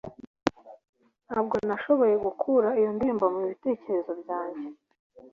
ntabwo 1.27 1.55
nashoboye 1.67 2.15
gukura 2.25 2.69
iyo 2.79 2.89
ndirimbo 2.95 3.25
mubitekerezo 3.33 4.11
byanjye 4.21 4.67